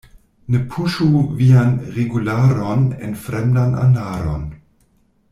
[0.53, 1.09] Ne puŝu
[1.41, 4.49] vian regularon en fremdan anaron.